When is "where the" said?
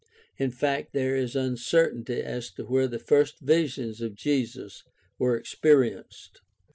2.65-2.97